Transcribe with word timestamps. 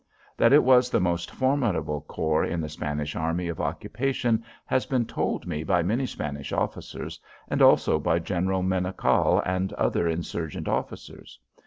That 0.35 0.51
it 0.51 0.63
was 0.63 0.89
the 0.89 0.99
most 0.99 1.29
formidable 1.29 2.01
corps 2.01 2.43
in 2.43 2.59
the 2.59 2.69
Spanish 2.69 3.15
army 3.15 3.47
of 3.49 3.61
occupation 3.61 4.43
has 4.65 4.87
been 4.87 5.05
told 5.05 5.45
me 5.45 5.63
by 5.63 5.83
many 5.83 6.07
Spanish 6.07 6.51
officers 6.51 7.19
and 7.47 7.61
also 7.61 7.99
by 7.99 8.17
General 8.17 8.63
Menocal 8.63 9.43
and 9.45 9.71
other 9.73 10.07
insurgent 10.07 10.67
officers. 10.67 11.37